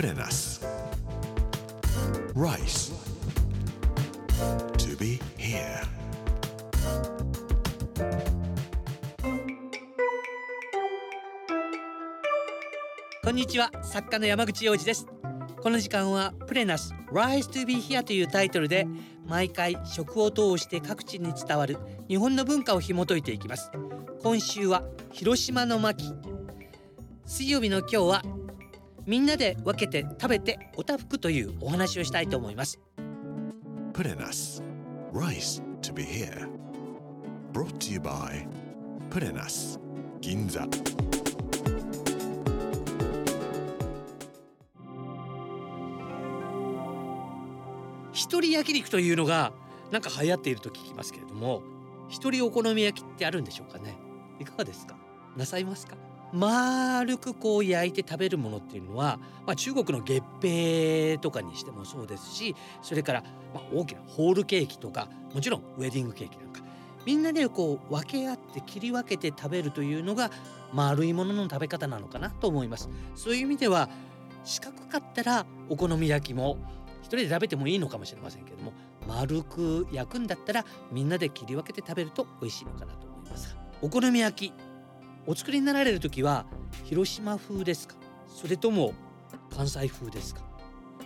[0.00, 0.66] プレナス
[2.34, 2.94] Rice
[4.78, 5.84] To be here.
[13.22, 15.06] こんにちは作家の山口洋二です。
[15.60, 18.86] この時間はプレナス Rise to be here というタイトルで
[19.26, 21.76] 毎回食を通して各地に伝わる
[22.08, 23.70] 日本の文化を紐解いていきます。
[24.22, 24.82] 今週は
[25.12, 26.14] 広島の巻。
[27.26, 28.22] 水曜日の今日は
[29.10, 32.78] みんなで分けて食べておたふくというお話をしたいと思います。
[33.92, 34.62] プレナス
[35.12, 36.48] Rice to be here.
[37.52, 38.46] Brought to you by
[39.10, 39.80] プレナス
[40.20, 40.64] 銀座
[48.12, 49.52] 一人焼肉というのが
[49.90, 51.62] なんか流行っていると聞きますけれども
[52.08, 53.96] 一人お好み焼きってあるんでしょうかね。
[54.38, 54.96] いかがですか？
[55.36, 55.96] なさいますか？
[56.32, 66.62] 丸くこう焼いて食べるものっていうのは、まあ、中国の月餅とかにしてもそうですしそれから、まあ、大きなホールケーキとかもちろんウェディングケーキなんか
[67.04, 70.30] みんなでこう分け合って切り分けて食べるというのが
[70.72, 72.88] 丸いものの食べ方なのかなと思います。
[73.14, 73.88] そういう意味では
[74.44, 76.58] 四角かったらお好み焼きも
[77.00, 78.72] 一人で食べてもいいのかもしれませんけれども
[79.08, 83.56] 丸く焼くんだったらみんなで切り分けて食べると美味しいのかなと思います。
[83.82, 84.69] お好み焼き
[85.26, 86.46] お作りになられる時は
[86.84, 87.94] 広島風ですか？
[88.28, 88.94] それとも
[89.54, 90.42] 関西風ですか？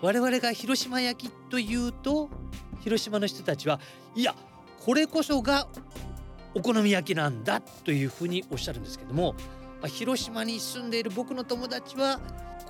[0.00, 2.30] 我々が広島焼きというと
[2.80, 3.80] 広島の人たちは
[4.14, 4.34] いや
[4.84, 5.66] これこそが
[6.54, 9.34] お好み焼きなんだというふうにおっしゃるんですけども、
[9.86, 12.20] 広島に住んでいる僕の友達は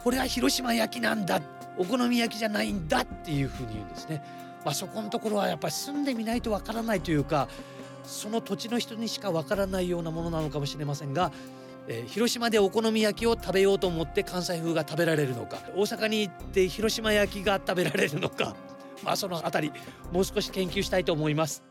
[0.03, 1.41] これは広島焼きなんだ
[1.77, 4.23] お好み焼きじゃないんだっていうふうに言うんですね。
[4.65, 7.49] まあ、そこのところはやっぱり住んでみないとわからないというか
[8.05, 11.33] その土地の人にしかわからないようなものなのかもしれませんが、
[11.89, 18.57] えー広島でお好み焼きを食べようと思って関西風が食べられるのか大阪に行って広島焼きが食べられるのか
[19.05, 19.73] まあそのあたり
[20.13, 21.63] もう少し研究したいと思います。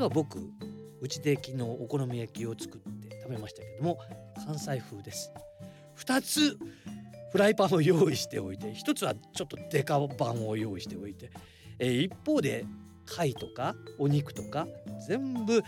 [0.00, 0.38] 実は僕
[1.02, 3.98] うちで昨日お好み焼きを作って食べましたけども
[4.46, 5.30] 関西風です
[5.98, 6.58] 2つ
[7.32, 11.30] フライパンを用意しておいて1つはちょっとデカ版を用意しておいて、
[11.78, 12.64] えー一方で
[13.06, 14.66] 貝とかお肉とか
[15.08, 15.62] 全部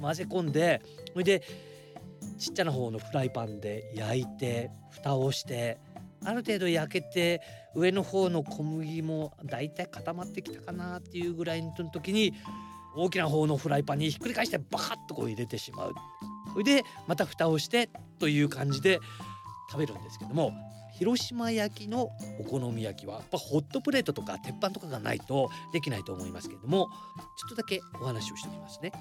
[0.00, 0.80] 混ぜ込んで
[1.12, 1.42] それで
[2.38, 5.78] ちっちゃな方のフライパンで焼いて蓋をして
[6.24, 7.40] ある程度焼けて
[7.74, 12.34] 上の方の小麦もだいたい固まってきたかなっていうぐらいの時に
[12.96, 15.92] 大きな方のフライパンにひっくり返してバカッとこう入れてしまう。
[16.52, 18.98] それでまた蓋をしてという感じで
[19.70, 20.52] 食べるんですけども
[20.98, 26.88] 広島焼きのお好み焼きはやっぱホットプレートとか鉄板とかがないとできないと思いますけれども
[27.38, 28.92] ちょっとだけお話をしておきますね。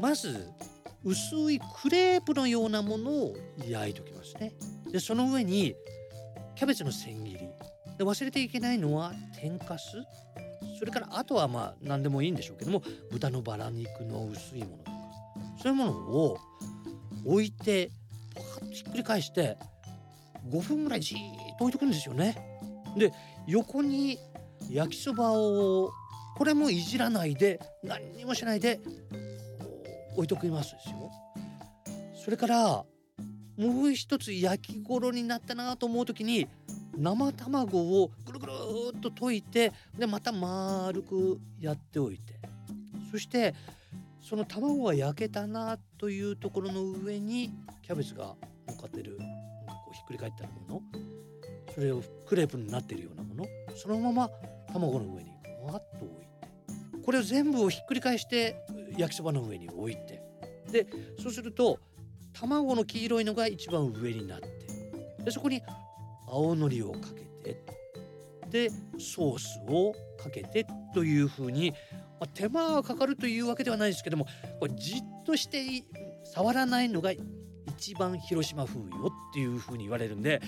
[0.00, 0.50] まず
[1.04, 4.52] 薄いクレープのようなものを焼いておきますね。
[4.90, 5.74] でその上に
[6.56, 7.38] キャベツの千切り。
[7.98, 9.90] で忘れていけないのは天かす。
[10.78, 14.98] それからあとはまあ何でもいいんでしょうけども豚のバラ肉の薄いものとか。
[15.62, 16.38] そういうものを
[17.24, 17.90] 置いて
[18.34, 19.56] パッとひっくり返して
[20.48, 22.36] 5分ぐらいじーっと置いとくんですよね。
[22.96, 23.12] で
[23.46, 24.18] 横に
[24.70, 25.90] 焼きそばを
[26.36, 28.80] これもいじらないで何にもしないで
[30.14, 31.10] 置いときますですよ。
[32.24, 32.84] それから
[33.56, 36.46] もう一つ焼き頃になったなと思う時に
[36.96, 38.52] 生卵をぐるぐる
[38.96, 42.34] っと溶いてでまた丸くやっておいて
[43.10, 43.54] そして
[44.20, 47.50] その卵が焼けたなというところの上に
[47.82, 48.34] キャベツが
[48.66, 49.18] 乗っかってる
[49.98, 50.82] ひっくり返ったもの。
[51.74, 53.44] それをクレープになっているようなもの。
[53.76, 54.30] そのまま
[54.72, 55.30] 卵の上に
[55.64, 57.02] わっと置いて。
[57.04, 58.56] これを全部をひっくり返して
[58.96, 60.22] 焼きそばの上に置いて。
[60.70, 60.86] で
[61.20, 61.80] そうすると
[62.32, 65.24] 卵の黄色いのが一番上になって。
[65.24, 65.62] でそこに
[66.28, 67.22] 青のりをかけ
[67.52, 67.78] て。
[68.50, 71.72] でソースをかけてというふうに、
[72.18, 74.26] まあ、手間がかかるというわけではないですけども
[74.58, 75.84] これじっとして
[76.24, 77.12] 触らないのが
[77.66, 80.40] 一番広島風よっていうふうに言われるんで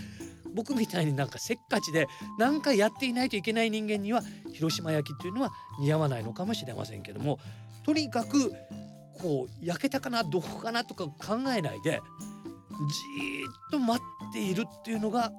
[0.54, 4.22] 僕みたいになんかせっかちで何かやっていないといけない人間には
[4.52, 5.50] 広島焼きっていうのは
[5.80, 7.38] 似合わないのかもしれませんけども
[7.84, 8.52] とにかく
[9.20, 12.00] こう焼けたかなどこかなとか考えないで
[12.70, 15.30] じーっと待っているっていうのが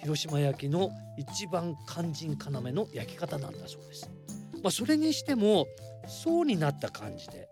[0.00, 4.10] 広島焼きの一番肝心要の焼き方なんだそうです。
[4.62, 5.66] まあ、それにしても
[6.06, 7.48] 層になった感じで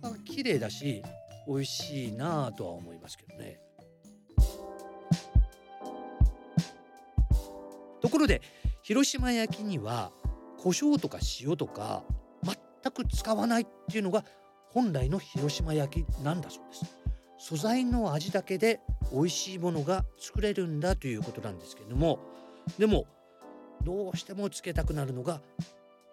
[0.00, 1.02] それは綺麗だし
[1.46, 3.60] 美味しいなぁとは思いますけどね。
[8.14, 8.42] ところで
[8.82, 10.12] 広島焼きには
[10.58, 12.04] 胡椒とか塩とか
[12.44, 14.24] 全く使わないっていうのが
[14.70, 16.84] 本来の広島焼きなんだそうです
[17.38, 18.80] 素材の味だけで
[19.12, 22.20] 美味しいものが作れるんだということなんですけれども
[22.78, 23.06] でも
[23.82, 25.40] どうしてもつけたくなるのが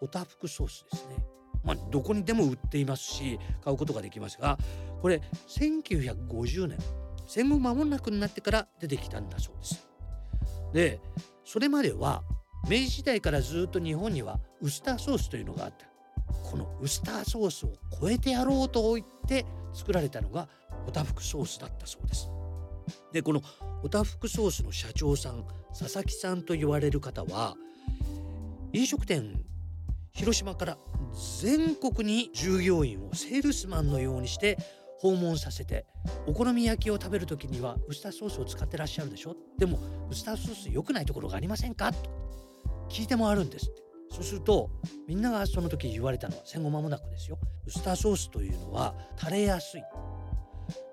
[0.02, 1.24] おたふくソースですね
[1.64, 4.58] まあ、どこにでも売っていますし買うことができますが
[5.04, 6.80] これ1950年
[7.28, 9.92] 戦後間もなくになってから出てきたんだそうです。
[10.74, 11.00] で
[11.46, 12.24] それまでは
[12.66, 15.88] 明治時代からずっと日本にはウスターソースというのがあった
[16.44, 20.48] このウスターソースを超えてやろうと言って作られたのが
[20.88, 22.30] おたふくソースだったそうです。
[23.14, 23.42] でこの
[23.84, 25.46] おたふくソースの社長さん
[25.78, 27.56] 佐々木さんと言われる方は
[28.74, 29.44] 飲食店
[30.14, 30.78] 広島から
[31.42, 34.58] 全国に従業員をセールスマンのようにして
[35.02, 35.88] 訪問させて
[36.28, 39.36] お好み焼きを食べる時にはウスターソースを使ってらっしゃるでしょ？
[39.58, 39.80] でも
[40.12, 41.92] ウスターソース良くないところがありませんか？
[41.92, 41.98] と
[42.88, 43.82] 聞いてもあるんですって。
[44.12, 44.70] そうすると
[45.08, 47.40] みんながその時言われたのは戦後間もなくですよ。
[47.66, 49.84] ウスターソースというのは垂れやすい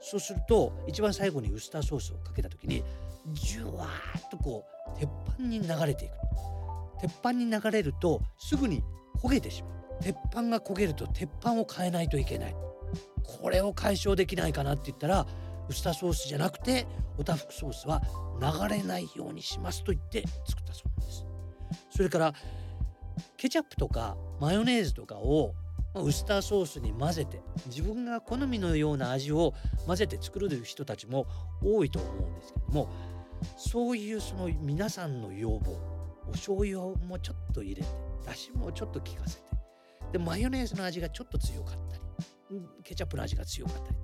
[0.01, 2.83] そうすると一番最後にウスターソースをかけた時に
[3.33, 3.89] ジュワー
[4.21, 4.65] ッとこ
[4.97, 6.13] う鉄板に流れていく。
[7.01, 8.83] 鉄板に流れるとすぐに
[9.23, 10.03] 焦げてしまう。
[10.03, 12.57] 鉄板が焦げると鉄板を変えないといけない。
[13.41, 15.27] これを解消できないかなって言ったら
[15.69, 16.87] ウスターソースじゃなくて
[17.19, 18.03] おたふくソースは
[18.41, 21.27] 流れないようにしますと言って作ったそうなんです。
[21.91, 22.33] それから
[23.37, 25.55] ケチャップとかマヨネーズとかを
[25.95, 29.55] ウスターソースに混ぜて自分が好みのような味を
[29.87, 31.27] 混ぜて作る人たちも
[31.63, 32.89] 多いと思うんですけども
[33.57, 35.73] そういうその皆さんの要望
[36.29, 37.89] お醤油をもうちょっと入れて
[38.25, 39.43] だしもちょっと効かせて
[40.13, 42.03] でマヨネーズの味がちょっと強かったり
[42.85, 43.97] ケチャップの味が強かったり。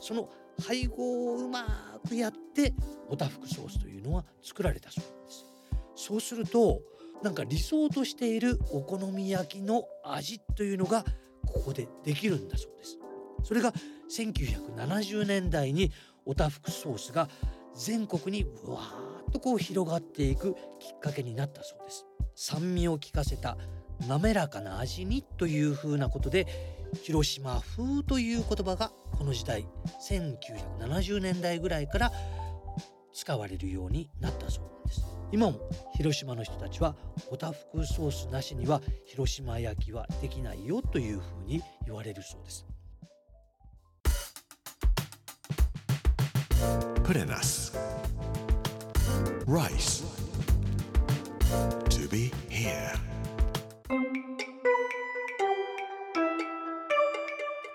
[0.00, 0.28] その
[0.62, 2.74] 配合をうまくやって
[3.08, 5.44] おたふくソースというのは作られたそうなんです。
[5.96, 6.82] そうすると
[7.22, 11.04] なんか理想としているお好み焼きの味というのが
[11.46, 12.98] ここでできるんだそうです。
[13.42, 13.72] それが
[14.10, 15.90] 1970年代に
[16.26, 17.28] おたふくソースが
[17.74, 22.06] 全国にうわーっとこう広がっていくきっかけになったそうです。
[22.36, 23.56] 酸味を効かせた
[24.08, 26.46] 滑らかな味にというふうなことで
[27.02, 29.66] 広島風という言葉がこの時代
[30.08, 32.12] 1970年代ぐらいから
[33.12, 35.04] 使われるようになったそうなんです。
[35.32, 35.58] 今も
[35.96, 36.94] 広島の人たちは
[37.30, 42.66] おたふくソースなしには広島焼きはできないよというふうに言われるそうです。
[47.04, 47.72] Put in us
[49.46, 50.04] rice.
[51.90, 52.92] To be here.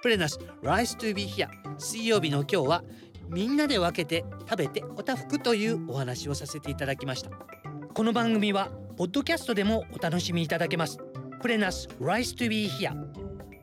[0.01, 1.47] プレナス Rise to be here
[1.77, 2.83] 水曜日の今日は
[3.29, 7.31] みんなで分けて食べておたふくというお話をさせていただきました
[7.93, 8.69] この番組は
[8.99, 10.99] ポッドキャストでもお楽しみいただけます。
[11.41, 12.91] プレナス Rise to be here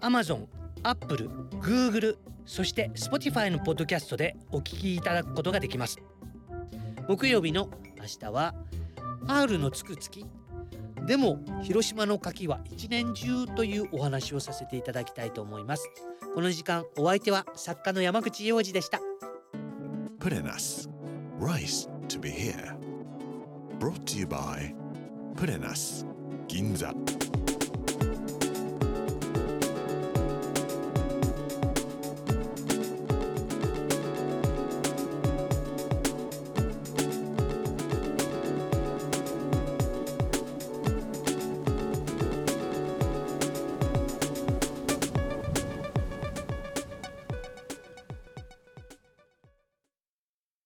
[0.00, 0.46] Amazon、
[0.82, 1.28] Apple、
[1.60, 2.16] Google
[2.46, 5.98] そして Spotify のポッドキャストでお聞きいただくことができます。
[7.06, 7.68] 木曜日の
[7.98, 8.54] 明日は
[9.28, 10.24] R のつく月
[11.06, 15.88] でも広島の柿は一年中というお話をさせていただきたいと思います。
[16.35, 19.00] この時間お相手は作家の山口洋二でした。
[20.19, 20.88] Put in us
[21.38, 22.76] rice to be here.
[23.79, 24.75] Brought to you by
[25.37, 26.05] Put in us
[26.49, 26.93] 銀座